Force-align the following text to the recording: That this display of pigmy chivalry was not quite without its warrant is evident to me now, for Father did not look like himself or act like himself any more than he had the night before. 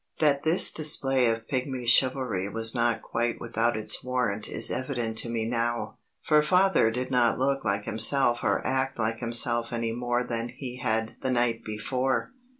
That 0.17 0.41
this 0.41 0.71
display 0.71 1.27
of 1.29 1.47
pigmy 1.47 1.85
chivalry 1.85 2.49
was 2.49 2.73
not 2.73 3.03
quite 3.03 3.39
without 3.39 3.77
its 3.77 4.03
warrant 4.03 4.47
is 4.49 4.71
evident 4.71 5.15
to 5.19 5.29
me 5.29 5.45
now, 5.45 5.99
for 6.23 6.41
Father 6.41 6.89
did 6.89 7.11
not 7.11 7.37
look 7.37 7.63
like 7.63 7.83
himself 7.83 8.39
or 8.43 8.65
act 8.65 8.97
like 8.97 9.19
himself 9.19 9.71
any 9.71 9.91
more 9.91 10.23
than 10.23 10.49
he 10.49 10.77
had 10.77 11.17
the 11.21 11.29
night 11.29 11.63
before. 11.63 12.31